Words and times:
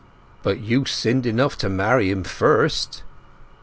"But 0.41 0.59
you 0.61 0.85
sinned 0.85 1.27
enough 1.27 1.59
to 1.59 1.69
marry 1.69 2.09
him 2.09 2.23
first!" 2.23 3.03